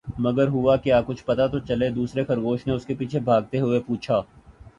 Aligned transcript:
مگر 0.19 0.47
ہوا 0.47 0.75
کیا؟ 0.77 1.01
کچھ 1.01 1.23
تو 1.23 1.31
پتا 1.31 1.59
چلے!“دوسرے 1.67 2.23
خرگوش 2.25 2.65
نے 2.67 2.73
اس 2.73 2.85
کے 2.85 2.93
پیچھے 2.95 3.19
بھاگتے 3.19 3.59
ہوئے 3.59 3.79
پوچھا۔ 3.79 4.21